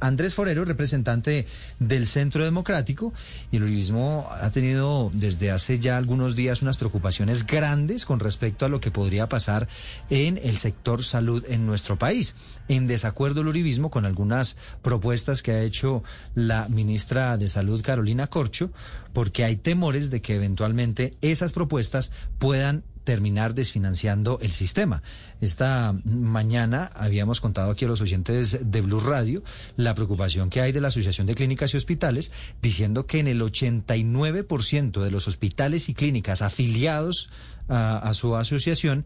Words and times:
Andrés 0.00 0.34
Forero, 0.34 0.66
representante 0.66 1.46
del 1.78 2.06
Centro 2.06 2.44
Democrático, 2.44 3.14
y 3.50 3.56
el 3.56 3.62
uribismo 3.62 4.28
ha 4.30 4.50
tenido 4.50 5.10
desde 5.14 5.50
hace 5.50 5.78
ya 5.78 5.96
algunos 5.96 6.36
días 6.36 6.60
unas 6.60 6.76
preocupaciones 6.76 7.46
grandes 7.46 8.04
con 8.04 8.20
respecto 8.20 8.66
a 8.66 8.68
lo 8.68 8.80
que 8.80 8.90
podría 8.90 9.26
pasar 9.30 9.66
en 10.10 10.38
el 10.42 10.58
sector 10.58 11.02
salud 11.02 11.46
en 11.48 11.66
nuestro 11.66 11.98
país. 11.98 12.34
En 12.68 12.86
desacuerdo 12.86 13.40
el 13.40 13.48
uribismo 13.48 13.90
con 13.90 14.04
algunas 14.04 14.58
propuestas 14.82 15.40
que 15.42 15.52
ha 15.52 15.62
hecho 15.62 16.04
la 16.34 16.68
ministra 16.68 17.38
de 17.38 17.48
Salud, 17.48 17.82
Carolina 17.82 18.26
Corcho, 18.26 18.70
porque 19.14 19.44
hay 19.44 19.56
temores 19.56 20.10
de 20.10 20.20
que 20.20 20.34
eventualmente 20.34 21.14
esas 21.22 21.52
propuestas 21.52 22.10
puedan 22.38 22.84
terminar 23.04 23.54
desfinanciando 23.54 24.38
el 24.40 24.50
sistema. 24.50 25.02
Esta 25.40 25.94
mañana 26.04 26.90
habíamos 26.94 27.40
contado 27.40 27.70
aquí 27.70 27.84
a 27.84 27.88
los 27.88 28.00
oyentes 28.00 28.58
de 28.62 28.80
Blue 28.80 29.00
Radio 29.00 29.42
la 29.76 29.94
preocupación 29.94 30.50
que 30.50 30.60
hay 30.60 30.72
de 30.72 30.80
la 30.80 30.88
Asociación 30.88 31.26
de 31.26 31.34
Clínicas 31.34 31.74
y 31.74 31.76
Hospitales, 31.76 32.32
diciendo 32.62 33.06
que 33.06 33.18
en 33.18 33.28
el 33.28 33.40
89% 33.40 35.02
de 35.02 35.10
los 35.10 35.28
hospitales 35.28 35.88
y 35.88 35.94
clínicas 35.94 36.42
afiliados 36.42 37.30
a, 37.68 38.12
su 38.14 38.36
asociación, 38.36 39.04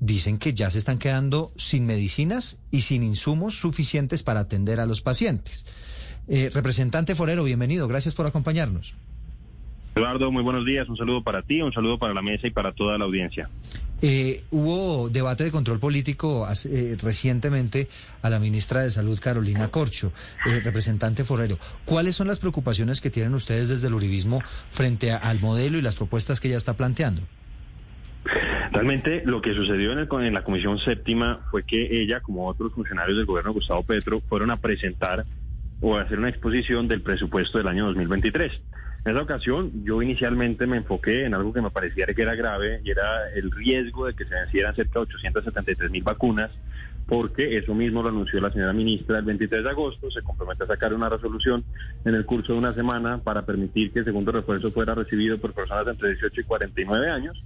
dicen 0.00 0.38
que 0.38 0.52
ya 0.52 0.70
se 0.70 0.78
están 0.78 0.98
quedando 0.98 1.52
sin 1.56 1.86
medicinas 1.86 2.58
y 2.70 2.82
sin 2.82 3.02
insumos 3.02 3.58
suficientes 3.58 4.22
para 4.22 4.40
atender 4.40 4.80
a 4.80 4.86
los 4.86 5.00
pacientes. 5.00 5.64
Eh, 6.28 6.50
representante 6.52 7.14
Forero, 7.14 7.44
bienvenido, 7.44 7.88
gracias 7.88 8.14
por 8.14 8.26
acompañarnos. 8.26 8.94
Eduardo, 9.94 10.32
muy 10.32 10.42
buenos 10.42 10.64
días. 10.64 10.88
Un 10.88 10.96
saludo 10.96 11.22
para 11.22 11.42
ti, 11.42 11.62
un 11.62 11.72
saludo 11.72 11.98
para 11.98 12.14
la 12.14 12.22
mesa 12.22 12.48
y 12.48 12.50
para 12.50 12.72
toda 12.72 12.98
la 12.98 13.04
audiencia. 13.04 13.48
Eh, 14.02 14.42
hubo 14.50 15.08
debate 15.08 15.44
de 15.44 15.52
control 15.52 15.78
político 15.78 16.46
eh, 16.68 16.96
recientemente 17.00 17.88
a 18.20 18.28
la 18.28 18.40
ministra 18.40 18.82
de 18.82 18.90
Salud, 18.90 19.18
Carolina 19.20 19.68
Corcho, 19.68 20.12
eh, 20.46 20.60
representante 20.64 21.22
Forero. 21.22 21.58
¿Cuáles 21.84 22.16
son 22.16 22.26
las 22.26 22.40
preocupaciones 22.40 23.00
que 23.00 23.10
tienen 23.10 23.34
ustedes 23.34 23.68
desde 23.68 23.86
el 23.86 23.94
uribismo 23.94 24.42
frente 24.72 25.12
al 25.12 25.40
modelo 25.40 25.78
y 25.78 25.82
las 25.82 25.94
propuestas 25.94 26.40
que 26.40 26.48
ella 26.48 26.56
está 26.56 26.74
planteando? 26.74 27.22
Realmente 28.72 29.22
lo 29.24 29.40
que 29.40 29.54
sucedió 29.54 29.92
en, 29.92 30.08
en 30.24 30.34
la 30.34 30.42
Comisión 30.42 30.78
Séptima 30.80 31.46
fue 31.52 31.62
que 31.62 32.02
ella, 32.02 32.20
como 32.20 32.48
otros 32.48 32.72
funcionarios 32.72 33.16
del 33.16 33.26
gobierno 33.26 33.52
Gustavo 33.52 33.84
Petro, 33.84 34.20
fueron 34.28 34.50
a 34.50 34.56
presentar 34.56 35.24
o 35.80 35.96
a 35.96 36.02
hacer 36.02 36.18
una 36.18 36.30
exposición 36.30 36.88
del 36.88 37.00
presupuesto 37.00 37.58
del 37.58 37.68
año 37.68 37.86
2023. 37.86 38.62
En 39.04 39.12
esa 39.12 39.22
ocasión 39.22 39.84
yo 39.84 40.00
inicialmente 40.00 40.66
me 40.66 40.78
enfoqué 40.78 41.26
en 41.26 41.34
algo 41.34 41.52
que 41.52 41.60
me 41.60 41.70
pareciera 41.70 42.14
que 42.14 42.22
era 42.22 42.34
grave 42.34 42.80
y 42.82 42.90
era 42.90 43.28
el 43.34 43.50
riesgo 43.50 44.06
de 44.06 44.14
que 44.14 44.24
se 44.24 44.34
vencieran 44.34 44.74
cerca 44.74 44.98
de 44.98 45.02
873 45.02 45.90
mil 45.90 46.02
vacunas, 46.02 46.50
porque 47.06 47.58
eso 47.58 47.74
mismo 47.74 48.02
lo 48.02 48.08
anunció 48.08 48.40
la 48.40 48.50
señora 48.50 48.72
ministra 48.72 49.18
el 49.18 49.26
23 49.26 49.62
de 49.62 49.68
agosto, 49.68 50.10
se 50.10 50.22
compromete 50.22 50.64
a 50.64 50.68
sacar 50.68 50.94
una 50.94 51.10
resolución 51.10 51.62
en 52.06 52.14
el 52.14 52.24
curso 52.24 52.54
de 52.54 52.58
una 52.58 52.72
semana 52.72 53.18
para 53.18 53.42
permitir 53.42 53.92
que 53.92 53.98
el 53.98 54.04
segundo 54.06 54.32
refuerzo 54.32 54.70
fuera 54.70 54.94
recibido 54.94 55.36
por 55.38 55.52
personas 55.52 55.84
de 55.84 55.92
entre 55.92 56.08
18 56.08 56.40
y 56.40 56.44
49 56.44 57.10
años 57.10 57.44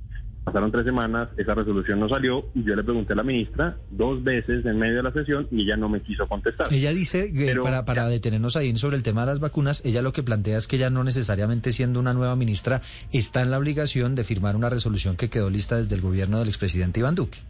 Pasaron 0.48 0.72
tres 0.72 0.86
semanas, 0.86 1.28
esa 1.36 1.54
resolución 1.54 2.00
no 2.00 2.08
salió 2.08 2.46
y 2.54 2.64
yo 2.64 2.74
le 2.74 2.82
pregunté 2.82 3.12
a 3.12 3.16
la 3.16 3.22
ministra 3.22 3.76
dos 3.90 4.24
veces 4.24 4.64
en 4.64 4.78
medio 4.78 4.96
de 4.96 5.02
la 5.02 5.12
sesión 5.12 5.46
y 5.50 5.64
ella 5.64 5.76
no 5.76 5.90
me 5.90 6.00
quiso 6.00 6.26
contestar. 6.26 6.68
Ella 6.70 6.94
dice, 6.94 7.34
que 7.34 7.54
para, 7.56 7.84
para 7.84 8.08
detenernos 8.08 8.56
ahí 8.56 8.74
sobre 8.78 8.96
el 8.96 9.02
tema 9.02 9.20
de 9.20 9.26
las 9.26 9.40
vacunas, 9.40 9.84
ella 9.84 10.00
lo 10.00 10.14
que 10.14 10.22
plantea 10.22 10.56
es 10.56 10.66
que 10.66 10.76
ella 10.76 10.88
no 10.88 11.04
necesariamente 11.04 11.70
siendo 11.72 12.00
una 12.00 12.14
nueva 12.14 12.34
ministra 12.34 12.80
está 13.12 13.42
en 13.42 13.50
la 13.50 13.58
obligación 13.58 14.14
de 14.14 14.24
firmar 14.24 14.56
una 14.56 14.70
resolución 14.70 15.16
que 15.16 15.28
quedó 15.28 15.50
lista 15.50 15.76
desde 15.76 15.94
el 15.96 16.00
gobierno 16.00 16.38
del 16.38 16.48
expresidente 16.48 17.00
Iván 17.00 17.14
Duque. 17.14 17.40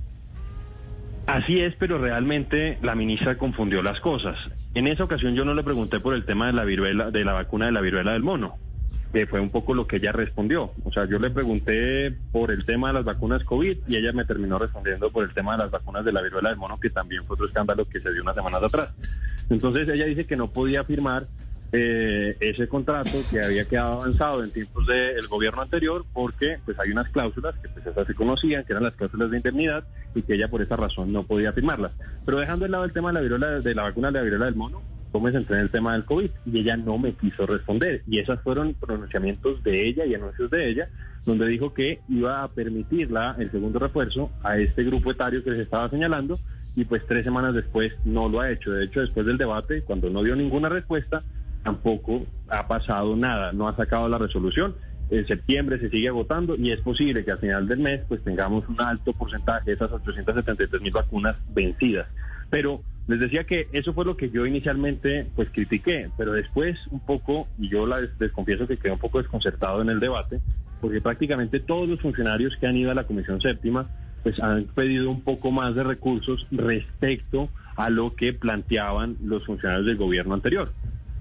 Así 1.27 1.61
es, 1.61 1.77
pero 1.79 1.99
realmente 1.99 2.79
la 2.83 2.97
ministra 2.97 3.39
confundió 3.39 3.81
las 3.81 4.01
cosas. 4.01 4.37
En 4.75 4.89
esa 4.89 5.05
ocasión 5.05 5.37
yo 5.37 5.45
no 5.45 5.55
le 5.55 5.63
pregunté 5.63 6.01
por 6.01 6.15
el 6.15 6.25
tema 6.25 6.49
de 6.49 6.53
la 6.53 6.65
viruela, 6.65 7.13
de 7.13 7.25
la 7.25 7.35
vacuna 7.35 7.67
de 7.67 7.73
la 7.73 7.81
viruela 7.81 8.15
del 8.15 8.25
mono 8.25 8.59
que 9.13 9.27
fue 9.27 9.41
un 9.41 9.51
poco 9.51 9.75
lo 9.75 9.87
que 9.87 9.97
ella 9.97 10.13
respondió. 10.13 10.73
O 10.85 10.93
sea, 10.93 11.07
yo 11.07 11.19
le 11.19 11.31
pregunté 11.31 12.13
por 12.33 12.51
el 12.51 12.65
tema 12.65 12.89
de 12.89 12.95
las 12.95 13.05
vacunas 13.05 13.45
COVID 13.45 13.79
y 13.87 13.97
ella 13.97 14.13
me 14.13 14.25
terminó 14.25 14.59
respondiendo 14.59 15.11
por 15.11 15.25
el 15.25 15.33
tema 15.33 15.53
de 15.53 15.65
las 15.65 15.71
vacunas 15.71 16.05
de 16.05 16.13
la 16.13 16.23
viruela 16.23 16.51
del 16.51 16.59
mono, 16.59 16.79
que 16.79 16.91
también 16.91 17.25
fue 17.25 17.35
otro 17.35 17.47
escándalo 17.47 17.89
que 17.89 18.01
se 18.01 18.13
dio 18.13 18.23
unas 18.23 18.35
semanas 18.35 18.63
atrás. 18.63 18.91
Entonces 19.49 19.89
ella 19.89 20.05
dice 20.05 20.27
que 20.27 20.37
no 20.37 20.51
podía 20.51 20.85
firmar 20.85 21.27
eh, 21.73 22.37
ese 22.41 22.67
contrato 22.67 23.23
que 23.31 23.43
había 23.43 23.67
quedado 23.67 24.01
avanzado 24.01 24.43
en 24.43 24.51
tiempos 24.51 24.87
del 24.87 25.27
gobierno 25.27 25.61
anterior 25.61 26.05
porque 26.15 26.59
pues 26.65 26.79
hay 26.79 26.91
unas 26.91 27.11
cláusulas 27.11 27.57
que 27.59 27.69
pues 27.69 27.87
esas 27.87 28.07
se 28.07 28.15
conocían, 28.15 28.65
que 28.65 28.73
eran 28.73 28.85
las 28.85 28.95
cláusulas 28.95 29.31
de 29.31 29.37
indemnidad 29.39 29.85
y 30.15 30.23
que 30.23 30.35
ella 30.35 30.49
por 30.49 30.63
esa 30.63 30.77
razón 30.77 31.13
no 31.13 31.25
podía 31.25 31.53
firmarlas. 31.53 31.93
Pero 32.25 32.39
dejando 32.39 32.65
de 32.65 32.71
lado 32.71 32.85
el 32.85 32.93
tema 32.93 33.09
de 33.09 33.15
la 33.15 33.21
viruela, 33.21 33.61
de 33.61 33.75
la 33.75 33.83
vacuna 33.83 34.09
de 34.09 34.19
la 34.19 34.23
viruela 34.23 34.45
del 34.47 34.55
mono, 34.55 34.83
me 35.21 35.33
centré 35.33 35.57
en 35.57 35.63
el 35.63 35.71
tema 35.71 35.93
del 35.93 36.05
COVID 36.05 36.31
y 36.47 36.59
ella 36.59 36.77
no 36.77 36.99
me 36.99 37.13
quiso 37.13 37.47
responder. 37.47 38.03
Y 38.07 38.19
esos 38.19 38.41
fueron 38.43 38.75
pronunciamientos 38.75 39.63
de 39.63 39.89
ella 39.89 40.05
y 40.07 40.15
anuncios 40.15 40.51
de 40.51 40.69
ella, 40.69 40.89
donde 41.25 41.47
dijo 41.47 41.75
que 41.75 42.01
iba 42.09 42.43
a 42.43 42.49
permitirla 42.49 43.37
el 43.39 43.51
segundo 43.51 43.79
refuerzo 43.79 44.31
a 44.43 44.59
este 44.59 44.85
grupo 44.85 45.11
etario 45.11 45.43
que 45.45 45.51
les 45.51 45.61
estaba 45.61 45.91
señalando 45.91 46.39
y 46.77 46.85
pues 46.85 47.05
tres 47.07 47.25
semanas 47.25 47.55
después 47.55 47.93
no 48.05 48.29
lo 48.29 48.41
ha 48.41 48.51
hecho. 48.51 48.71
De 48.71 48.85
hecho, 48.85 49.01
después 49.01 49.27
del 49.27 49.37
debate, 49.37 49.83
cuando 49.83 50.11
no 50.11 50.23
dio 50.23 50.37
ninguna 50.37 50.69
respuesta, 50.69 51.23
tampoco 51.65 52.25
ha 52.49 52.69
pasado 52.69 53.17
nada, 53.17 53.53
no 53.53 53.69
ha 53.69 53.77
sacado 53.77 54.09
la 54.09 54.19
resolución. 54.19 54.77
En 55.11 55.27
septiembre 55.27 55.81
se 55.81 55.91
sigue 55.91 56.09
agotando 56.09 56.55
y 56.57 56.71
es 56.71 56.81
posible 56.81 57.25
que 57.25 57.33
al 57.33 57.39
final 57.39 57.67
del 57.67 57.81
mes 57.81 58.03
pues 58.07 58.23
tengamos 58.23 58.69
un 58.69 58.81
alto 58.81 59.13
porcentaje 59.13 59.71
de 59.71 59.73
esas 59.73 59.91
873 59.91 60.81
mil 60.81 60.93
vacunas 60.93 61.37
vencidas. 61.53 62.07
Pero 62.51 62.83
les 63.09 63.19
decía 63.19 63.45
que 63.45 63.69
eso 63.73 63.95
fue 63.95 64.05
lo 64.05 64.17
que 64.17 64.31
yo 64.31 64.47
inicialmente 64.47 65.27
pues 65.35 65.49
critiqué, 65.51 66.11
pero 66.17 66.33
después 66.33 66.79
un 66.91 67.01
poco, 67.01 67.49
y 67.59 67.69
yo 67.69 67.87
la, 67.87 68.01
les 68.01 68.33
confieso 68.33 68.67
que 68.69 68.77
quedé 68.77 68.93
un 68.93 68.99
poco 68.99 69.19
desconcertado 69.19 69.81
en 69.81 69.89
el 69.89 69.99
debate, 69.99 70.41
porque 70.81 71.01
prácticamente 71.01 71.59
todos 71.59 71.89
los 71.89 72.01
funcionarios 72.01 72.57
que 72.59 72.67
han 72.67 72.77
ido 72.77 72.91
a 72.91 72.95
la 72.95 73.05
Comisión 73.05 73.41
Séptima 73.41 73.89
pues 74.23 74.39
han 74.41 74.65
pedido 74.67 75.11
un 75.11 75.23
poco 75.23 75.51
más 75.51 75.75
de 75.75 75.85
recursos 75.85 76.47
respecto 76.51 77.49
a 77.77 77.89
lo 77.89 78.15
que 78.15 78.35
planteaban 78.35 79.17
los 79.25 79.47
funcionarios 79.47 79.87
del 79.87 79.97
gobierno 79.97 80.35
anterior. 80.35 80.73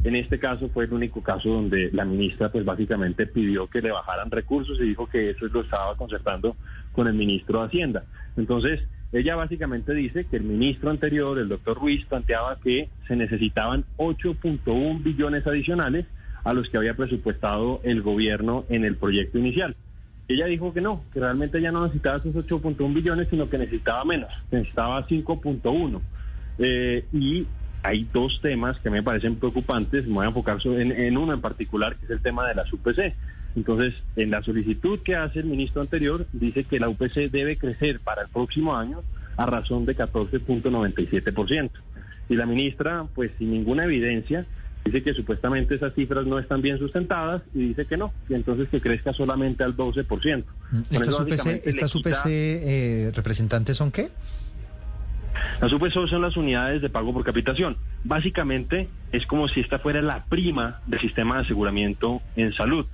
En 0.04 0.16
este 0.16 0.40
caso 0.40 0.70
fue 0.70 0.86
el 0.86 0.94
único 0.94 1.22
caso 1.24 1.50
donde 1.50 1.90
la 1.94 2.06
ministra 2.06 2.50
pues 2.52 2.66
básicamente 2.66 3.28
pidió 3.28 3.68
que 3.68 3.82
le 3.82 3.92
bajaran 3.92 4.30
recursos 4.30 4.78
y 4.80 4.84
dijo 4.84 5.08
que 5.08 5.30
eso 5.30 5.46
lo 5.48 5.62
estaba 5.62 5.96
concertando 5.96 6.58
con 6.92 7.08
el 7.08 7.14
ministro 7.14 7.60
de 7.60 7.68
Hacienda. 7.68 8.04
Entonces, 8.36 8.82
ella 9.14 9.36
básicamente 9.36 9.94
dice 9.94 10.26
que 10.26 10.38
el 10.38 10.44
ministro 10.44 10.90
anterior, 10.90 11.38
el 11.40 11.48
doctor 11.48 11.80
Ruiz, 11.80 12.06
planteaba 12.06 12.60
que 12.60 12.90
se 13.08 13.16
necesitaban 13.16 13.86
8.1 13.98 15.04
billones 15.04 15.48
adicionales 15.48 16.06
a 16.44 16.54
los 16.54 16.70
que 16.70 16.78
había 16.78 16.96
presupuestado 16.96 17.82
el 17.84 18.02
gobierno 18.02 18.66
en 18.70 18.86
el 18.86 18.96
proyecto 18.96 19.38
inicial. 19.38 19.76
Ella 20.28 20.46
dijo 20.46 20.74
que 20.74 20.82
no, 20.82 21.04
que 21.14 21.22
realmente 21.22 21.62
ya 21.62 21.72
no 21.72 21.84
necesitaba 21.84 22.18
esos 22.18 22.36
8.1 22.36 22.94
billones, 22.94 23.28
sino 23.30 23.50
que 23.50 23.58
necesitaba 23.58 24.04
menos, 24.04 24.30
necesitaba 24.52 25.08
5.1. 25.08 26.02
Eh, 26.60 27.06
y 27.14 27.48
hay 27.84 28.08
dos 28.12 28.40
temas 28.42 28.78
que 28.80 28.90
me 28.90 29.04
parecen 29.04 29.38
preocupantes, 29.38 30.06
me 30.06 30.16
voy 30.16 30.26
a 30.26 30.30
enfocar 30.30 30.58
en, 30.66 30.92
en 30.92 31.18
uno 31.18 31.34
en 31.34 31.40
particular, 31.40 31.96
que 31.96 32.06
es 32.06 32.12
el 32.12 32.22
tema 32.22 32.48
de 32.48 32.56
la 32.56 32.66
UPC. 32.70 33.16
Entonces, 33.58 33.96
en 34.16 34.30
la 34.30 34.44
solicitud 34.44 35.00
que 35.00 35.16
hace 35.16 35.40
el 35.40 35.46
ministro 35.46 35.82
anterior, 35.82 36.28
dice 36.32 36.64
que 36.64 36.80
la 36.80 36.90
UPC 36.90 37.32
debe 37.32 37.58
crecer 37.58 38.00
para 38.00 38.22
el 38.22 38.28
próximo 38.30 38.78
año 38.78 39.02
a 39.36 39.48
razón 39.48 39.84
de 39.88 39.98
14.97%. 39.98 41.72
Y 42.30 42.36
la 42.36 42.46
ministra, 42.46 43.08
pues 43.16 43.32
sin 43.40 43.52
ninguna 43.52 43.86
evidencia, 43.86 44.46
dice 44.86 45.02
que 45.02 45.16
supuestamente 45.16 45.74
esas 45.74 45.96
cifras 45.96 46.28
no 46.28 46.38
están 46.38 46.62
bien 46.62 46.78
sustentadas 46.78 47.42
y 47.56 47.70
dice 47.70 47.88
que 47.88 47.98
no, 47.98 48.14
y 48.30 48.36
entonces 48.36 48.70
que 48.70 48.80
crezca 48.80 49.12
solamente 49.14 49.64
al 49.64 49.76
12%. 49.76 50.44
¿Estas 50.92 51.20
UPC, 51.20 51.66
estas 51.66 51.96
UPC 51.96 52.26
eh, 52.28 53.12
representantes 53.16 53.76
son 53.76 53.92
qué? 53.92 54.12
Las 55.62 55.74
UPC 55.74 55.94
son 55.94 56.22
las 56.22 56.38
unidades 56.38 56.84
de 56.84 56.90
pago 56.90 57.12
por 57.12 57.24
capitación. 57.24 57.78
Básicamente 58.04 58.88
es 59.12 59.26
como 59.26 59.48
si 59.48 59.62
esta 59.62 59.80
fuera 59.80 60.02
la 60.04 60.26
prima 60.26 60.82
del 60.86 61.00
sistema 61.00 61.38
de 61.38 61.42
aseguramiento 61.42 62.22
en 62.36 62.54
salud. 62.54 62.86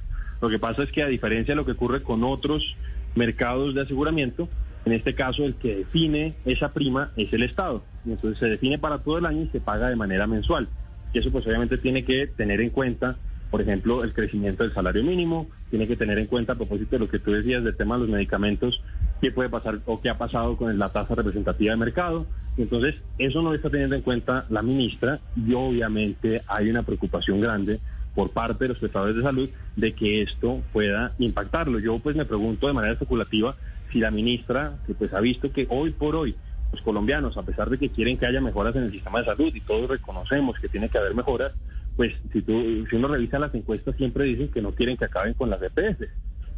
Lo 0.44 0.50
que 0.50 0.60
pasa 0.60 0.84
es 0.84 0.92
que 0.92 1.02
a 1.02 1.08
diferencia 1.08 1.54
de 1.54 1.56
lo 1.56 1.64
que 1.64 1.72
ocurre 1.72 2.04
con 2.04 2.22
otros 2.26 2.76
mercados 3.16 3.74
de 3.74 3.84
aseguramiento, 3.84 4.50
en 4.84 4.92
este 4.92 5.16
caso 5.16 5.46
el 5.46 5.56
que 5.56 5.74
define 5.74 6.36
esa 6.44 6.68
prima 6.74 7.14
es 7.16 7.32
el 7.32 7.44
Estado. 7.44 7.86
Y 8.04 8.12
entonces 8.12 8.40
se 8.40 8.50
define 8.50 8.78
para 8.78 8.98
todo 8.98 9.20
el 9.20 9.26
año 9.26 9.44
y 9.44 9.48
se 9.54 9.62
paga 9.62 9.88
de 9.88 9.96
manera 9.96 10.28
mensual. 10.28 10.68
Y 11.14 11.20
eso 11.20 11.32
pues 11.32 11.48
obviamente 11.48 11.78
tiene 11.78 12.04
que 12.04 12.28
tener 12.28 12.60
en 12.60 12.72
cuenta, 12.72 13.16
por 13.52 13.62
ejemplo, 13.62 14.04
el 14.04 14.12
crecimiento 14.12 14.64
del 14.64 14.74
salario 14.74 15.02
mínimo, 15.02 15.48
tiene 15.70 15.88
que 15.88 15.96
tener 15.96 16.20
en 16.20 16.26
cuenta 16.26 16.52
a 16.52 16.56
propósito 16.58 16.98
de 16.98 17.00
lo 17.00 17.10
que 17.10 17.20
tú 17.20 17.32
decías 17.32 17.64
del 17.64 17.78
tema 17.78 17.96
de 17.96 18.02
los 18.02 18.10
medicamentos, 18.10 18.82
qué 19.22 19.32
puede 19.32 19.48
pasar 19.48 19.80
o 19.86 20.02
qué 20.02 20.10
ha 20.10 20.18
pasado 20.18 20.58
con 20.58 20.78
la 20.78 20.90
tasa 20.90 21.16
representativa 21.16 21.72
de 21.72 21.78
mercado. 21.78 22.26
entonces 22.58 22.96
eso 23.18 23.42
no 23.42 23.54
está 23.54 23.70
teniendo 23.70 23.96
en 23.96 24.02
cuenta 24.02 24.46
la 24.50 24.62
ministra 24.62 25.22
y 25.38 25.54
obviamente 25.54 26.42
hay 26.48 26.70
una 26.70 26.84
preocupación 26.84 27.40
grande 27.40 27.80
por 28.16 28.32
parte 28.32 28.66
de 28.66 28.70
los 28.70 28.78
prestadores 28.80 29.16
de 29.16 29.22
salud 29.22 29.50
de 29.76 29.94
que 29.94 30.22
esto 30.22 30.62
pueda 30.72 31.14
impactarlo. 31.20 31.80
Yo 31.80 32.00
pues 32.00 32.16
me 32.16 32.26
pregunto 32.26 32.68
de 32.68 32.74
manera 32.74 32.94
especulativa 32.94 33.56
si 33.92 34.00
la 34.00 34.12
ministra, 34.12 34.78
que 34.86 34.94
pues 34.94 35.14
ha 35.14 35.20
visto 35.20 35.52
que 35.52 35.68
hoy 35.70 35.92
por 35.92 36.16
hoy 36.16 36.36
los 36.72 36.82
colombianos, 36.82 37.38
a 37.38 37.44
pesar 37.44 37.70
de 37.70 37.78
que 37.78 37.90
quieren 37.90 38.18
que 38.18 38.26
haya 38.26 38.42
mejoras 38.42 38.76
en 38.76 38.84
el 38.84 38.92
sistema 38.92 39.20
de 39.20 39.26
salud 39.26 39.54
y 39.54 39.62
todos 39.62 39.90
reconocemos 39.90 40.58
que 40.60 40.70
tiene 40.70 40.90
que 40.90 40.98
haber 40.98 41.14
mejoras, 41.14 41.54
pues 41.96 42.14
si, 42.32 42.42
tú, 42.42 42.86
si 42.90 42.96
uno 42.96 43.08
revisa 43.08 43.38
las 43.38 43.54
encuestas 43.54 43.96
siempre 43.96 44.26
dicen 44.26 44.50
que 44.50 44.62
no 44.62 44.74
quieren 44.74 44.98
que 44.98 45.06
acaben 45.06 45.36
con 45.36 45.50
las 45.50 45.62
EPS. 45.62 46.10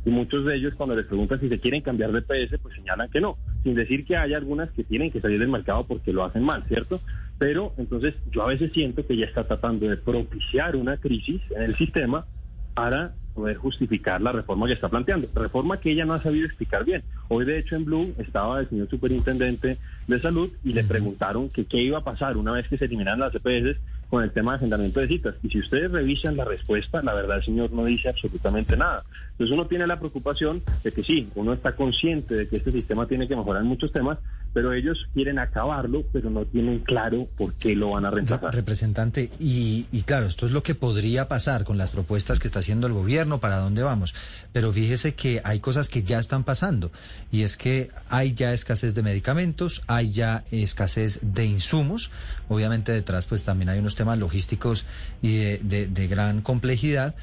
Y 0.05 0.09
muchos 0.11 0.45
de 0.45 0.55
ellos 0.55 0.75
cuando 0.75 0.95
les 0.95 1.05
preguntan 1.05 1.39
si 1.39 1.49
se 1.49 1.59
quieren 1.59 1.81
cambiar 1.81 2.11
de 2.11 2.19
EPS, 2.19 2.59
pues 2.61 2.75
señalan 2.75 3.09
que 3.09 3.19
no, 3.19 3.37
sin 3.63 3.75
decir 3.75 4.05
que 4.05 4.15
hay 4.15 4.33
algunas 4.33 4.69
que 4.71 4.83
tienen 4.83 5.11
que 5.11 5.19
salir 5.19 5.39
del 5.39 5.49
mercado 5.49 5.85
porque 5.85 6.13
lo 6.13 6.23
hacen 6.23 6.43
mal, 6.43 6.63
¿cierto? 6.67 7.01
Pero 7.37 7.73
entonces 7.77 8.15
yo 8.31 8.43
a 8.43 8.47
veces 8.47 8.71
siento 8.73 9.05
que 9.05 9.17
ya 9.17 9.25
está 9.25 9.45
tratando 9.45 9.87
de 9.87 9.97
propiciar 9.97 10.75
una 10.75 10.97
crisis 10.97 11.41
en 11.51 11.63
el 11.63 11.75
sistema 11.75 12.25
para 12.73 13.13
poder 13.33 13.57
justificar 13.57 14.21
la 14.21 14.31
reforma 14.31 14.65
que 14.65 14.73
está 14.73 14.89
planteando. 14.89 15.27
Reforma 15.35 15.77
que 15.77 15.91
ella 15.91 16.05
no 16.05 16.13
ha 16.13 16.21
sabido 16.21 16.45
explicar 16.45 16.85
bien. 16.85 17.03
Hoy, 17.27 17.45
de 17.45 17.59
hecho, 17.59 17.75
en 17.75 17.85
Blue 17.85 18.15
estaba 18.17 18.61
el 18.61 18.69
señor 18.69 18.89
superintendente 18.89 19.77
de 20.07 20.19
salud 20.19 20.49
y 20.63 20.73
le 20.73 20.85
preguntaron 20.85 21.49
que 21.49 21.65
qué 21.65 21.81
iba 21.81 21.97
a 21.97 22.03
pasar 22.03 22.37
una 22.37 22.53
vez 22.53 22.67
que 22.67 22.77
se 22.77 22.85
eliminaran 22.85 23.19
las 23.19 23.35
EPS 23.35 23.77
con 24.09 24.23
el 24.23 24.31
tema 24.31 24.51
de 24.51 24.57
agendamiento 24.57 25.01
de 25.01 25.07
citas. 25.07 25.35
Y 25.43 25.49
si 25.49 25.59
ustedes 25.59 25.91
revisan 25.91 26.37
la 26.37 26.45
respuesta, 26.45 27.01
la 27.01 27.13
verdad 27.13 27.37
el 27.37 27.43
señor 27.43 27.71
no 27.71 27.85
dice 27.85 28.07
absolutamente 28.07 28.77
nada. 28.77 29.03
Entonces 29.31 29.53
uno 29.53 29.67
tiene 29.67 29.85
la 29.85 29.99
preocupación 29.99 30.63
de 30.83 30.91
que 30.91 31.03
sí, 31.03 31.29
uno 31.35 31.53
está 31.53 31.75
consciente 31.75 32.35
de 32.35 32.47
que 32.47 32.57
este 32.57 32.71
sistema 32.71 33.07
tiene 33.07 33.27
que 33.27 33.35
mejorar 33.35 33.63
en 33.63 33.67
muchos 33.67 33.91
temas, 33.91 34.19
pero 34.55 34.71
ellos 34.71 35.09
quieren 35.13 35.37
acabarlo, 35.37 36.05
pero 36.13 36.29
no 36.29 36.45
tienen 36.45 36.79
claro 36.79 37.27
por 37.37 37.55
qué 37.55 37.75
lo 37.75 37.89
van 37.89 38.05
a 38.05 38.09
reemplazar. 38.09 38.55
Representante, 38.55 39.29
y, 39.37 39.85
y, 39.91 40.03
claro, 40.03 40.27
esto 40.27 40.45
es 40.45 40.53
lo 40.53 40.63
que 40.63 40.75
podría 40.75 41.27
pasar 41.27 41.65
con 41.65 41.77
las 41.77 41.91
propuestas 41.91 42.39
que 42.39 42.47
está 42.47 42.59
haciendo 42.59 42.87
el 42.87 42.93
gobierno, 42.93 43.41
para 43.41 43.57
dónde 43.57 43.83
vamos. 43.83 44.15
Pero 44.53 44.71
fíjese 44.71 45.13
que 45.13 45.41
hay 45.43 45.59
cosas 45.59 45.89
que 45.89 46.03
ya 46.03 46.19
están 46.19 46.45
pasando, 46.45 46.93
y 47.33 47.41
es 47.41 47.57
que 47.57 47.89
hay 48.07 48.33
ya 48.33 48.53
escasez 48.53 48.95
de 48.95 49.03
medicamentos, 49.03 49.81
hay 49.87 50.13
ya 50.13 50.45
escasez 50.51 51.19
de 51.21 51.45
insumos, 51.45 52.09
obviamente 52.47 52.93
detrás 52.93 53.27
pues 53.27 53.43
también 53.43 53.67
hay 53.67 53.79
unos 53.79 53.95
temas 53.95 54.17
logísticos 54.19 54.85
y 55.21 55.35
de, 55.35 55.59
de, 55.63 55.87
de 55.87 56.07
gran 56.07 56.41
complejidad, 56.41 57.13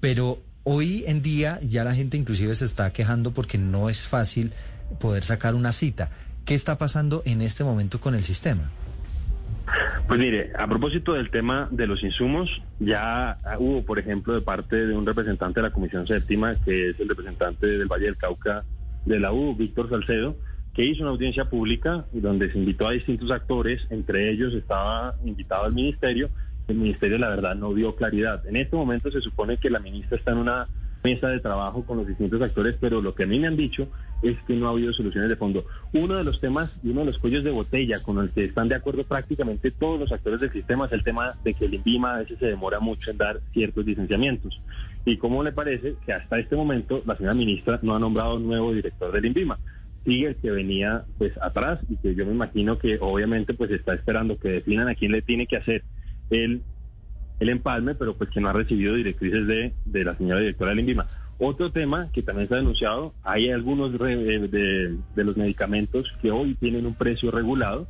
pero 0.00 0.38
hoy 0.64 1.04
en 1.06 1.22
día 1.22 1.58
ya 1.62 1.82
la 1.82 1.94
gente 1.94 2.18
inclusive 2.18 2.54
se 2.54 2.66
está 2.66 2.92
quejando 2.92 3.32
porque 3.32 3.56
no 3.56 3.88
es 3.88 4.06
fácil 4.06 4.52
poder 5.00 5.24
sacar 5.24 5.54
una 5.54 5.72
cita. 5.72 6.10
¿Qué 6.44 6.54
está 6.54 6.76
pasando 6.76 7.22
en 7.24 7.40
este 7.40 7.64
momento 7.64 8.00
con 8.00 8.14
el 8.14 8.22
sistema? 8.22 8.70
Pues 10.06 10.20
mire, 10.20 10.52
a 10.58 10.66
propósito 10.66 11.14
del 11.14 11.30
tema 11.30 11.68
de 11.70 11.86
los 11.86 12.02
insumos, 12.02 12.50
ya 12.78 13.38
hubo, 13.58 13.82
por 13.82 13.98
ejemplo, 13.98 14.34
de 14.34 14.42
parte 14.42 14.86
de 14.86 14.94
un 14.94 15.06
representante 15.06 15.60
de 15.60 15.68
la 15.68 15.72
Comisión 15.72 16.06
Séptima, 16.06 16.56
que 16.62 16.90
es 16.90 17.00
el 17.00 17.08
representante 17.08 17.66
del 17.66 17.88
Valle 17.88 18.04
del 18.04 18.18
Cauca 18.18 18.64
de 19.06 19.18
la 19.18 19.32
U, 19.32 19.56
Víctor 19.56 19.88
Salcedo, 19.88 20.36
que 20.74 20.84
hizo 20.84 21.02
una 21.02 21.12
audiencia 21.12 21.46
pública 21.46 22.04
donde 22.12 22.52
se 22.52 22.58
invitó 22.58 22.86
a 22.86 22.92
distintos 22.92 23.30
actores, 23.30 23.86
entre 23.88 24.30
ellos 24.30 24.52
estaba 24.52 25.14
invitado 25.24 25.64
al 25.64 25.72
ministerio. 25.72 26.28
El 26.68 26.76
ministerio, 26.76 27.16
la 27.16 27.30
verdad, 27.30 27.54
no 27.54 27.72
dio 27.72 27.96
claridad. 27.96 28.46
En 28.46 28.56
este 28.56 28.76
momento 28.76 29.10
se 29.10 29.22
supone 29.22 29.56
que 29.56 29.70
la 29.70 29.78
ministra 29.78 30.18
está 30.18 30.32
en 30.32 30.38
una 30.38 30.66
mesa 31.02 31.28
de 31.28 31.40
trabajo 31.40 31.84
con 31.84 31.98
los 31.98 32.06
distintos 32.06 32.42
actores, 32.42 32.76
pero 32.80 33.00
lo 33.00 33.14
que 33.14 33.24
a 33.24 33.26
mí 33.26 33.38
me 33.38 33.46
han 33.46 33.56
dicho 33.56 33.88
es 34.24 34.38
que 34.46 34.54
no 34.54 34.66
ha 34.66 34.70
habido 34.70 34.92
soluciones 34.92 35.28
de 35.28 35.36
fondo. 35.36 35.64
Uno 35.92 36.16
de 36.16 36.24
los 36.24 36.40
temas 36.40 36.76
y 36.82 36.88
uno 36.90 37.00
de 37.00 37.06
los 37.06 37.18
cuellos 37.18 37.44
de 37.44 37.50
botella 37.50 38.02
con 38.02 38.18
el 38.18 38.30
que 38.30 38.44
están 38.44 38.68
de 38.68 38.74
acuerdo 38.74 39.04
prácticamente 39.04 39.70
todos 39.70 40.00
los 40.00 40.12
actores 40.12 40.40
del 40.40 40.52
sistema 40.52 40.86
es 40.86 40.92
el 40.92 41.04
tema 41.04 41.34
de 41.44 41.54
que 41.54 41.66
el 41.66 41.74
INVIMA 41.74 42.14
a 42.14 42.18
veces 42.20 42.38
se 42.38 42.46
demora 42.46 42.80
mucho 42.80 43.10
en 43.10 43.18
dar 43.18 43.40
ciertos 43.52 43.84
licenciamientos. 43.84 44.60
¿Y 45.04 45.18
cómo 45.18 45.42
le 45.42 45.52
parece 45.52 45.96
que 46.06 46.12
hasta 46.12 46.38
este 46.38 46.56
momento 46.56 47.02
la 47.06 47.16
señora 47.16 47.34
ministra 47.34 47.78
no 47.82 47.94
ha 47.94 47.98
nombrado 47.98 48.38
nuevo 48.38 48.72
director 48.72 49.12
del 49.12 49.26
INVIMA? 49.26 49.58
Sigue 50.04 50.28
el 50.28 50.36
que 50.36 50.50
venía 50.50 51.04
pues 51.18 51.32
atrás 51.40 51.80
y 51.88 51.96
que 51.96 52.14
yo 52.14 52.24
me 52.24 52.32
imagino 52.32 52.78
que 52.78 52.98
obviamente 53.00 53.52
pues 53.52 53.70
está 53.70 53.94
esperando 53.94 54.38
que 54.38 54.48
definan 54.48 54.88
a 54.88 54.94
quién 54.94 55.12
le 55.12 55.22
tiene 55.22 55.46
que 55.46 55.58
hacer 55.58 55.84
el 56.30 56.62
el 57.40 57.48
empalme, 57.48 57.94
pero 57.94 58.16
pues 58.16 58.30
que 58.30 58.40
no 58.40 58.48
ha 58.48 58.52
recibido 58.52 58.94
directrices 58.94 59.46
de, 59.46 59.72
de 59.84 60.04
la 60.04 60.16
señora 60.16 60.40
directora 60.40 60.70
del 60.70 60.80
INVIMA. 60.80 61.06
Otro 61.38 61.70
tema 61.72 62.10
que 62.12 62.22
también 62.22 62.48
se 62.48 62.54
ha 62.54 62.58
denunciado, 62.58 63.12
hay 63.22 63.50
algunos 63.50 63.92
de, 63.92 64.98
de, 65.14 65.24
los 65.24 65.36
medicamentos 65.36 66.12
que 66.22 66.30
hoy 66.30 66.54
tienen 66.54 66.86
un 66.86 66.94
precio 66.94 67.30
regulado 67.30 67.88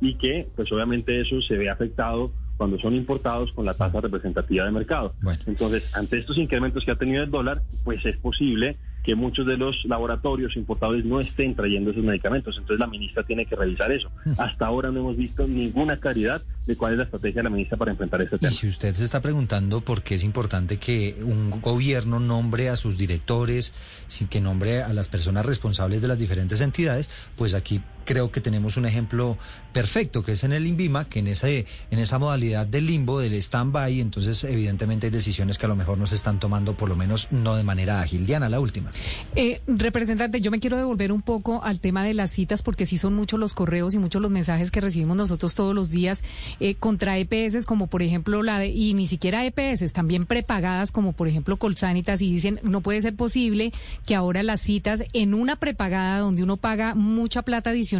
y 0.00 0.14
que 0.14 0.48
pues 0.54 0.70
obviamente 0.70 1.20
eso 1.20 1.40
se 1.42 1.56
ve 1.56 1.70
afectado 1.70 2.30
cuando 2.56 2.78
son 2.78 2.94
importados 2.94 3.52
con 3.52 3.64
la 3.64 3.74
tasa 3.74 4.00
representativa 4.00 4.64
de 4.64 4.70
mercado. 4.70 5.14
Entonces, 5.46 5.94
ante 5.96 6.18
estos 6.18 6.38
incrementos 6.38 6.84
que 6.84 6.92
ha 6.92 6.96
tenido 6.96 7.24
el 7.24 7.30
dólar, 7.30 7.62
pues 7.82 8.04
es 8.06 8.16
posible 8.18 8.76
que 9.04 9.14
muchos 9.14 9.46
de 9.46 9.58
los 9.58 9.84
laboratorios 9.84 10.56
importadores 10.56 11.04
no 11.04 11.20
estén 11.20 11.54
trayendo 11.54 11.90
esos 11.90 12.02
medicamentos. 12.02 12.56
Entonces 12.56 12.80
la 12.80 12.86
ministra 12.86 13.22
tiene 13.22 13.44
que 13.44 13.54
revisar 13.54 13.92
eso. 13.92 14.10
Hasta 14.38 14.66
ahora 14.66 14.90
no 14.90 15.00
hemos 15.00 15.16
visto 15.16 15.46
ninguna 15.46 15.98
claridad 15.98 16.42
de 16.66 16.76
cuál 16.76 16.92
es 16.92 16.98
la 16.98 17.04
estrategia 17.04 17.40
de 17.40 17.44
la 17.44 17.50
ministra 17.50 17.76
para 17.76 17.90
enfrentar 17.90 18.22
este 18.22 18.38
tema. 18.38 18.50
Y 18.50 18.56
si 18.56 18.66
usted 18.66 18.94
se 18.94 19.04
está 19.04 19.20
preguntando 19.20 19.82
por 19.82 20.02
qué 20.02 20.14
es 20.14 20.24
importante 20.24 20.78
que 20.78 21.16
un 21.22 21.60
gobierno 21.60 22.18
nombre 22.18 22.70
a 22.70 22.76
sus 22.76 22.96
directores, 22.96 23.74
sin 24.06 24.26
que 24.28 24.40
nombre 24.40 24.82
a 24.82 24.92
las 24.94 25.08
personas 25.08 25.44
responsables 25.44 26.00
de 26.00 26.08
las 26.08 26.18
diferentes 26.18 26.62
entidades, 26.62 27.10
pues 27.36 27.52
aquí 27.52 27.82
creo 28.04 28.30
que 28.30 28.40
tenemos 28.40 28.76
un 28.76 28.86
ejemplo 28.86 29.38
perfecto, 29.72 30.22
que 30.22 30.32
es 30.32 30.44
en 30.44 30.52
el 30.52 30.66
INVIMA, 30.66 31.06
que 31.06 31.18
en 31.18 31.28
esa, 31.28 31.48
en 31.48 31.66
esa 31.90 32.18
modalidad 32.18 32.66
del 32.66 32.86
limbo, 32.86 33.20
del 33.20 33.34
stand-by, 33.34 34.00
entonces 34.00 34.44
evidentemente 34.44 35.06
hay 35.06 35.10
decisiones 35.10 35.58
que 35.58 35.66
a 35.66 35.68
lo 35.68 35.76
mejor 35.76 35.98
no 35.98 36.06
se 36.06 36.14
están 36.14 36.38
tomando, 36.40 36.76
por 36.76 36.88
lo 36.88 36.96
menos 36.96 37.28
no 37.30 37.56
de 37.56 37.64
manera 37.64 38.00
ágil. 38.00 38.26
Diana, 38.26 38.48
la 38.48 38.60
última. 38.60 38.90
Eh, 39.34 39.60
representante, 39.66 40.40
yo 40.40 40.50
me 40.50 40.60
quiero 40.60 40.76
devolver 40.76 41.12
un 41.12 41.22
poco 41.22 41.62
al 41.62 41.80
tema 41.80 42.04
de 42.04 42.14
las 42.14 42.30
citas, 42.30 42.62
porque 42.62 42.86
sí 42.86 42.98
son 42.98 43.14
muchos 43.14 43.40
los 43.40 43.54
correos 43.54 43.94
y 43.94 43.98
muchos 43.98 44.22
los 44.22 44.30
mensajes 44.30 44.70
que 44.70 44.80
recibimos 44.80 45.16
nosotros 45.16 45.54
todos 45.54 45.74
los 45.74 45.90
días 45.90 46.22
eh, 46.60 46.74
contra 46.74 47.18
EPS, 47.18 47.66
como 47.66 47.86
por 47.88 48.02
ejemplo 48.02 48.42
la 48.42 48.58
de, 48.58 48.68
y 48.68 48.94
ni 48.94 49.06
siquiera 49.06 49.44
EPS, 49.44 49.92
también 49.92 50.26
prepagadas, 50.26 50.92
como 50.92 51.12
por 51.12 51.28
ejemplo 51.28 51.56
Colsanitas, 51.56 52.20
y 52.22 52.32
dicen, 52.32 52.60
no 52.62 52.80
puede 52.80 53.02
ser 53.02 53.16
posible 53.16 53.72
que 54.06 54.14
ahora 54.14 54.42
las 54.42 54.60
citas 54.60 55.04
en 55.12 55.34
una 55.34 55.56
prepagada 55.56 56.18
donde 56.18 56.42
uno 56.42 56.56
paga 56.56 56.94
mucha 56.94 57.42
plata 57.42 57.70
adicional, 57.70 57.93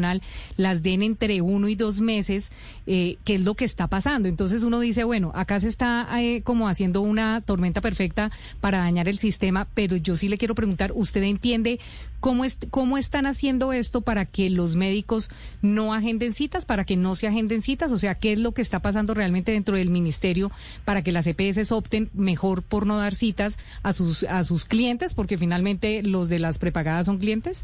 las 0.56 0.82
den 0.82 1.02
entre 1.02 1.40
uno 1.40 1.68
y 1.68 1.74
dos 1.74 2.00
meses, 2.00 2.50
eh, 2.86 3.16
que 3.24 3.36
es 3.36 3.40
lo 3.40 3.54
que 3.54 3.64
está 3.64 3.86
pasando. 3.86 4.28
Entonces 4.28 4.62
uno 4.62 4.80
dice, 4.80 5.04
bueno, 5.04 5.32
acá 5.34 5.60
se 5.60 5.68
está 5.68 6.08
eh, 6.20 6.42
como 6.42 6.68
haciendo 6.68 7.00
una 7.00 7.40
tormenta 7.40 7.80
perfecta 7.80 8.30
para 8.60 8.78
dañar 8.78 9.08
el 9.08 9.18
sistema, 9.18 9.66
pero 9.74 9.96
yo 9.96 10.16
sí 10.16 10.28
le 10.28 10.38
quiero 10.38 10.54
preguntar, 10.54 10.92
¿usted 10.94 11.22
entiende 11.22 11.78
cómo, 12.20 12.44
es, 12.44 12.58
cómo 12.70 12.96
están 12.96 13.26
haciendo 13.26 13.72
esto 13.72 14.00
para 14.00 14.24
que 14.24 14.50
los 14.50 14.76
médicos 14.76 15.30
no 15.62 15.92
agenden 15.92 16.32
citas, 16.32 16.64
para 16.64 16.84
que 16.84 16.96
no 16.96 17.14
se 17.14 17.26
agenden 17.26 17.62
citas? 17.62 17.92
O 17.92 17.98
sea, 17.98 18.14
¿qué 18.14 18.32
es 18.32 18.38
lo 18.38 18.52
que 18.52 18.62
está 18.62 18.80
pasando 18.80 19.14
realmente 19.14 19.52
dentro 19.52 19.76
del 19.76 19.90
ministerio 19.90 20.50
para 20.84 21.02
que 21.02 21.12
las 21.12 21.26
EPS 21.26 21.70
opten 21.72 22.10
mejor 22.14 22.62
por 22.62 22.86
no 22.86 22.98
dar 22.98 23.14
citas 23.14 23.58
a 23.82 23.92
sus, 23.92 24.22
a 24.24 24.44
sus 24.44 24.64
clientes, 24.64 25.14
porque 25.14 25.38
finalmente 25.38 26.02
los 26.02 26.28
de 26.28 26.38
las 26.38 26.58
prepagadas 26.58 27.06
son 27.06 27.18
clientes? 27.18 27.62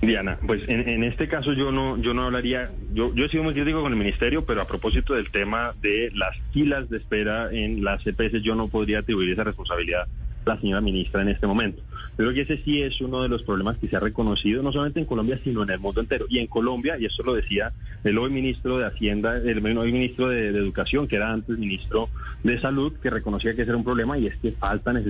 Diana, 0.00 0.38
pues 0.46 0.62
en, 0.68 1.02
este 1.04 1.26
caso 1.28 1.52
yo 1.52 1.72
no, 1.72 1.96
yo 1.98 2.14
no 2.14 2.24
hablaría, 2.24 2.70
yo, 2.92 3.14
yo 3.14 3.24
he 3.24 3.28
sido 3.28 3.42
muy 3.42 3.54
crítico 3.54 3.82
con 3.82 3.92
el 3.92 3.98
ministerio, 3.98 4.44
pero 4.44 4.62
a 4.62 4.66
propósito 4.66 5.14
del 5.14 5.30
tema 5.30 5.74
de 5.80 6.10
las 6.14 6.36
filas 6.52 6.88
de 6.88 6.98
espera 6.98 7.50
en 7.50 7.82
las 7.82 8.06
EPS, 8.06 8.42
yo 8.42 8.54
no 8.54 8.68
podría 8.68 9.00
atribuir 9.00 9.30
esa 9.30 9.44
responsabilidad 9.44 10.02
a 10.44 10.50
la 10.50 10.60
señora 10.60 10.80
ministra 10.80 11.22
en 11.22 11.28
este 11.28 11.46
momento. 11.46 11.82
Creo 12.16 12.32
que 12.32 12.42
ese 12.42 12.58
sí 12.64 12.82
es 12.82 13.00
uno 13.00 13.22
de 13.22 13.28
los 13.28 13.42
problemas 13.42 13.78
que 13.78 13.88
se 13.88 13.96
ha 13.96 14.00
reconocido, 14.00 14.62
no 14.62 14.72
solamente 14.72 15.00
en 15.00 15.06
Colombia, 15.06 15.38
sino 15.42 15.62
en 15.62 15.70
el 15.70 15.78
mundo 15.78 16.00
entero. 16.00 16.26
Y 16.28 16.38
en 16.38 16.46
Colombia, 16.46 16.96
y 16.98 17.06
eso 17.06 17.22
lo 17.22 17.34
decía 17.34 17.72
el 18.04 18.18
hoy 18.18 18.30
ministro 18.30 18.78
de 18.78 18.86
Hacienda, 18.86 19.36
el 19.36 19.64
hoy 19.76 19.92
ministro 19.92 20.28
de, 20.28 20.46
Educación, 20.46 21.08
que 21.08 21.16
era 21.16 21.32
antes 21.32 21.58
ministro 21.58 22.08
de 22.42 22.60
Salud, 22.60 22.92
que 23.02 23.10
reconocía 23.10 23.54
que 23.54 23.62
ese 23.62 23.70
era 23.70 23.78
un 23.78 23.84
problema 23.84 24.16
y 24.18 24.26
es 24.26 24.36
que 24.36 24.52
faltan, 24.52 25.02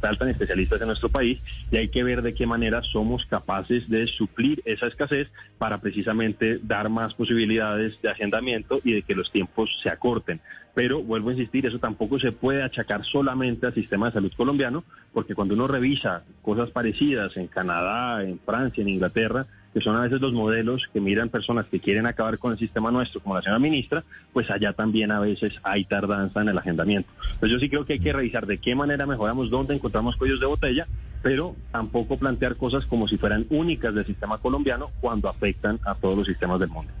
faltan 0.00 0.28
especialistas 0.28 0.80
en 0.80 0.86
nuestro 0.86 1.08
país 1.08 1.40
y 1.70 1.76
hay 1.76 1.88
que 1.88 2.04
ver 2.04 2.22
de 2.22 2.34
qué 2.34 2.46
manera 2.46 2.82
somos 2.82 3.26
capaces 3.26 3.88
de 3.88 4.06
suplir 4.06 4.62
esa 4.64 4.86
escasez 4.86 5.28
para 5.58 5.80
precisamente 5.80 6.60
dar 6.62 6.88
más 6.88 7.14
posibilidades 7.14 8.00
de 8.02 8.10
agendamiento 8.10 8.80
y 8.84 8.92
de 8.92 9.02
que 9.02 9.14
los 9.14 9.30
tiempos 9.30 9.70
se 9.82 9.88
acorten. 9.88 10.40
Pero 10.74 11.02
vuelvo 11.02 11.30
a 11.30 11.32
insistir, 11.32 11.64
eso 11.64 11.78
tampoco 11.78 12.18
se 12.18 12.32
puede 12.32 12.62
achacar 12.62 13.02
solamente 13.04 13.66
al 13.66 13.72
sistema 13.72 14.06
de 14.06 14.12
salud 14.12 14.32
colombiano, 14.36 14.84
porque 15.12 15.34
cuando 15.34 15.54
uno 15.54 15.66
revisa 15.66 16.22
cosas 16.42 16.70
parecidas 16.70 17.36
en 17.36 17.48
Canadá, 17.48 18.22
en 18.22 18.38
Francia, 18.38 18.82
en 18.82 18.88
Inglaterra, 18.88 19.46
que 19.76 19.82
son 19.82 19.94
a 19.94 20.00
veces 20.00 20.20
los 20.22 20.32
modelos 20.32 20.88
que 20.90 21.00
miran 21.02 21.28
personas 21.28 21.66
que 21.66 21.80
quieren 21.80 22.06
acabar 22.06 22.38
con 22.38 22.52
el 22.52 22.58
sistema 22.58 22.90
nuestro, 22.90 23.20
como 23.20 23.34
la 23.34 23.42
señora 23.42 23.58
ministra, 23.58 24.04
pues 24.32 24.50
allá 24.50 24.72
también 24.72 25.10
a 25.10 25.20
veces 25.20 25.52
hay 25.62 25.84
tardanza 25.84 26.40
en 26.40 26.48
el 26.48 26.56
agendamiento. 26.56 27.10
Entonces 27.34 27.50
yo 27.50 27.58
sí 27.58 27.68
creo 27.68 27.84
que 27.84 27.94
hay 27.94 28.00
que 28.00 28.12
revisar 28.12 28.46
de 28.46 28.56
qué 28.56 28.74
manera 28.74 29.04
mejoramos, 29.04 29.50
dónde 29.50 29.74
encontramos 29.74 30.16
cuellos 30.16 30.40
de 30.40 30.46
botella, 30.46 30.86
pero 31.26 31.56
tampoco 31.72 32.16
plantear 32.18 32.54
cosas 32.54 32.86
como 32.86 33.08
si 33.08 33.18
fueran 33.18 33.48
únicas 33.50 33.92
del 33.92 34.06
sistema 34.06 34.38
colombiano 34.38 34.92
cuando 35.00 35.28
afectan 35.28 35.80
a 35.84 35.96
todos 35.96 36.16
los 36.16 36.24
sistemas 36.24 36.60
del 36.60 36.68
mundo. 36.68 36.92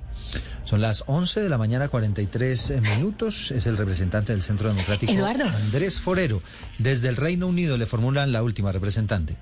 Son 0.64 0.80
las 0.80 1.04
11 1.06 1.42
de 1.42 1.48
la 1.48 1.58
mañana, 1.58 1.86
43 1.86 2.82
minutos. 2.82 3.52
Es 3.52 3.68
el 3.68 3.76
representante 3.76 4.32
del 4.32 4.42
Centro 4.42 4.68
Democrático, 4.68 5.12
Eduardo. 5.12 5.44
Andrés 5.44 6.00
Forero. 6.00 6.42
Desde 6.78 7.08
el 7.08 7.14
Reino 7.14 7.46
Unido 7.46 7.76
le 7.76 7.86
formulan 7.86 8.32
la 8.32 8.42
última 8.42 8.72
representante. 8.72 9.36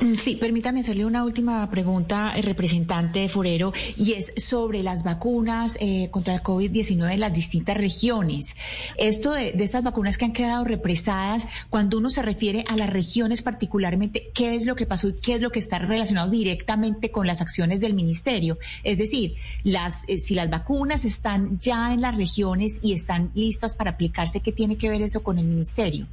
Mm, 0.00 0.14
sí, 0.14 0.36
permítame 0.36 0.80
hacerle 0.80 1.06
una 1.06 1.24
última 1.24 1.68
pregunta, 1.70 2.32
el 2.36 2.42
representante 2.42 3.28
Forero, 3.30 3.72
y 3.96 4.12
es 4.12 4.32
sobre 4.36 4.82
las 4.82 5.04
vacunas 5.04 5.78
eh, 5.80 6.10
contra 6.10 6.34
el 6.34 6.42
COVID-19 6.42 7.14
en 7.14 7.20
las 7.20 7.32
distintas 7.32 7.76
regiones. 7.76 8.54
Esto 8.98 9.32
de, 9.32 9.52
de 9.52 9.64
estas 9.64 9.82
vacunas 9.82 10.18
que 10.18 10.26
han 10.26 10.32
quedado 10.32 10.64
represadas, 10.64 11.46
cuando 11.70 11.96
uno 11.96 12.10
se 12.10 12.20
refiere 12.20 12.64
a 12.68 12.76
las 12.76 12.90
regiones 12.90 13.40
particularmente, 13.40 14.30
¿qué 14.34 14.54
es 14.54 14.66
lo 14.66 14.76
que 14.76 14.84
pasó 14.84 15.08
y 15.08 15.14
qué 15.14 15.36
es 15.36 15.40
lo 15.40 15.50
que 15.50 15.60
está 15.60 15.78
relacionado 15.78 16.30
directamente 16.30 17.10
con 17.10 17.26
las 17.26 17.40
acciones 17.40 17.80
del 17.80 17.94
ministerio? 17.94 18.58
Es 18.84 18.98
decir, 18.98 19.34
las, 19.64 20.04
eh, 20.08 20.18
si 20.18 20.34
las 20.34 20.50
vacunas 20.50 21.06
están 21.06 21.58
ya 21.58 21.94
en 21.94 22.02
las 22.02 22.14
regiones 22.14 22.80
y 22.82 22.92
están 22.92 23.30
listas 23.34 23.74
para 23.74 23.92
aplicarse, 23.92 24.40
¿qué 24.40 24.52
tiene 24.52 24.76
que 24.76 24.90
ver 24.90 25.00
eso 25.00 25.22
con 25.22 25.38
el 25.38 25.46
ministerio? 25.46 26.06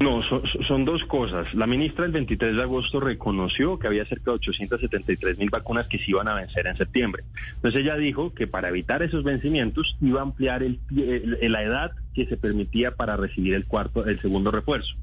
No, 0.00 0.22
son, 0.66 0.84
dos 0.84 1.04
cosas. 1.04 1.52
La 1.54 1.66
ministra 1.66 2.04
el 2.04 2.12
23 2.12 2.56
de 2.56 2.62
agosto 2.62 2.98
reconoció 2.98 3.78
que 3.78 3.86
había 3.86 4.04
cerca 4.04 4.32
de 4.32 4.36
873 4.36 5.38
mil 5.38 5.50
vacunas 5.50 5.86
que 5.86 5.98
se 5.98 6.10
iban 6.10 6.26
a 6.28 6.34
vencer 6.34 6.66
en 6.66 6.76
septiembre. 6.76 7.22
Entonces 7.54 7.80
ella 7.80 7.96
dijo 7.96 8.34
que 8.34 8.46
para 8.46 8.68
evitar 8.68 9.02
esos 9.02 9.22
vencimientos 9.22 9.96
iba 10.00 10.20
a 10.20 10.24
ampliar 10.24 10.62
el, 10.62 10.80
la 10.90 11.62
edad 11.62 11.92
que 12.14 12.26
se 12.26 12.36
permitía 12.36 12.92
para 12.92 13.16
recibir 13.16 13.54
el 13.54 13.66
cuarto, 13.66 14.04
el 14.04 14.20
segundo 14.20 14.50
refuerzo. 14.50 14.94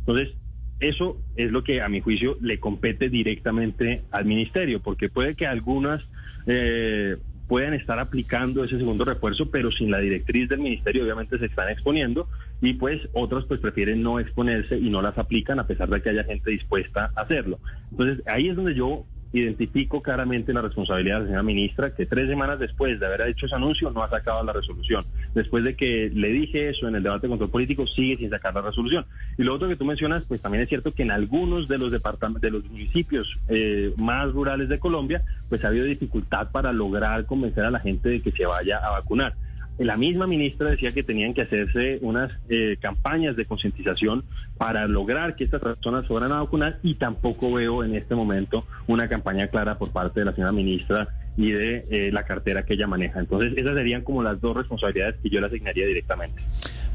Entonces 0.00 0.34
eso 0.80 1.16
es 1.36 1.52
lo 1.52 1.62
que 1.62 1.80
a 1.80 1.88
mi 1.88 2.00
juicio 2.00 2.36
le 2.40 2.58
compete 2.58 3.08
directamente 3.08 4.02
al 4.10 4.24
ministerio, 4.24 4.80
porque 4.80 5.08
puede 5.08 5.36
que 5.36 5.46
algunas 5.46 6.10
eh, 6.46 7.16
puedan 7.46 7.74
estar 7.74 8.00
aplicando 8.00 8.64
ese 8.64 8.78
segundo 8.78 9.04
refuerzo, 9.04 9.50
pero 9.50 9.70
sin 9.70 9.90
la 9.90 9.98
directriz 9.98 10.48
del 10.48 10.58
ministerio 10.58 11.04
obviamente 11.04 11.38
se 11.38 11.46
están 11.46 11.68
exponiendo 11.68 12.28
y 12.62 12.74
pues 12.74 13.00
otros 13.12 13.44
pues 13.46 13.60
prefieren 13.60 14.02
no 14.02 14.20
exponerse 14.20 14.78
y 14.78 14.88
no 14.88 15.02
las 15.02 15.18
aplican 15.18 15.58
a 15.58 15.66
pesar 15.66 15.90
de 15.90 16.00
que 16.00 16.10
haya 16.10 16.24
gente 16.24 16.50
dispuesta 16.50 17.10
a 17.14 17.20
hacerlo. 17.20 17.58
Entonces 17.90 18.26
ahí 18.26 18.48
es 18.48 18.56
donde 18.56 18.74
yo 18.74 19.04
identifico 19.32 20.02
claramente 20.02 20.52
la 20.52 20.60
responsabilidad 20.60 21.16
de 21.16 21.20
la 21.20 21.26
señora 21.26 21.42
ministra, 21.42 21.94
que 21.94 22.06
tres 22.06 22.28
semanas 22.28 22.58
después 22.58 23.00
de 23.00 23.06
haber 23.06 23.28
hecho 23.28 23.46
ese 23.46 23.54
anuncio 23.54 23.90
no 23.90 24.02
ha 24.02 24.10
sacado 24.10 24.44
la 24.44 24.52
resolución. 24.52 25.04
Después 25.34 25.64
de 25.64 25.74
que 25.74 26.10
le 26.12 26.28
dije 26.28 26.68
eso 26.68 26.86
en 26.86 26.96
el 26.96 27.02
debate 27.02 27.26
de 27.26 27.30
control 27.30 27.50
político, 27.50 27.86
sigue 27.86 28.18
sin 28.18 28.30
sacar 28.30 28.54
la 28.54 28.60
resolución. 28.60 29.06
Y 29.38 29.42
lo 29.42 29.54
otro 29.54 29.68
que 29.68 29.76
tú 29.76 29.84
mencionas, 29.84 30.24
pues 30.28 30.42
también 30.42 30.62
es 30.62 30.68
cierto 30.68 30.92
que 30.92 31.02
en 31.02 31.10
algunos 31.10 31.66
de 31.66 31.78
los 31.78 31.90
departamentos, 31.90 32.42
de 32.42 32.50
los 32.50 32.64
municipios 32.64 33.38
eh, 33.48 33.94
más 33.96 34.30
rurales 34.32 34.68
de 34.68 34.78
Colombia, 34.78 35.24
pues 35.48 35.64
ha 35.64 35.68
habido 35.68 35.86
dificultad 35.86 36.50
para 36.50 36.72
lograr 36.72 37.24
convencer 37.24 37.64
a 37.64 37.70
la 37.70 37.80
gente 37.80 38.10
de 38.10 38.20
que 38.20 38.32
se 38.32 38.44
vaya 38.44 38.78
a 38.78 38.90
vacunar. 38.90 39.34
La 39.78 39.96
misma 39.96 40.26
ministra 40.26 40.70
decía 40.70 40.92
que 40.92 41.02
tenían 41.02 41.34
que 41.34 41.42
hacerse 41.42 41.98
unas 42.02 42.30
eh, 42.48 42.76
campañas 42.80 43.36
de 43.36 43.46
concientización 43.46 44.24
para 44.58 44.86
lograr 44.86 45.34
que 45.34 45.44
estas 45.44 45.62
personas 45.62 46.06
fueran 46.06 46.30
a 46.32 46.40
vacunar 46.40 46.78
y 46.82 46.94
tampoco 46.94 47.52
veo 47.52 47.82
en 47.82 47.94
este 47.94 48.14
momento 48.14 48.66
una 48.86 49.08
campaña 49.08 49.48
clara 49.48 49.78
por 49.78 49.90
parte 49.90 50.20
de 50.20 50.26
la 50.26 50.34
señora 50.34 50.52
ministra 50.52 51.08
y 51.36 51.52
de 51.52 51.86
eh, 51.90 52.10
la 52.12 52.24
cartera 52.24 52.64
que 52.64 52.74
ella 52.74 52.86
maneja. 52.86 53.18
Entonces, 53.18 53.54
esas 53.56 53.74
serían 53.74 54.02
como 54.02 54.22
las 54.22 54.40
dos 54.40 54.56
responsabilidades 54.56 55.16
que 55.22 55.30
yo 55.30 55.40
le 55.40 55.46
asignaría 55.46 55.86
directamente. 55.86 56.42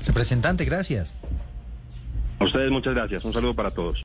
Representante, 0.05 0.63
gracias. 0.63 1.15
A 2.39 2.45
ustedes 2.45 2.69
muchas 2.69 2.93
gracias. 2.93 3.25
Un 3.25 3.33
saludo 3.33 3.55
para 3.55 3.71
todos. 3.71 3.95